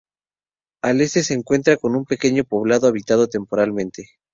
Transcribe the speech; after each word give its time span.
Al 0.81 0.99
este 1.01 1.21
se 1.21 1.35
encuentra 1.35 1.77
un 1.83 2.05
pequeño 2.05 2.43
poblado, 2.43 2.87
habitado 2.87 3.27
temporalmente. 3.27 4.09